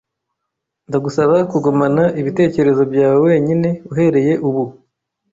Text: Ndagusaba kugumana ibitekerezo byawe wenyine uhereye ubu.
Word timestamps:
Ndagusaba 0.87 1.35
kugumana 1.51 2.03
ibitekerezo 2.21 2.81
byawe 2.91 3.17
wenyine 3.27 3.69
uhereye 3.91 4.33
ubu. 4.47 4.63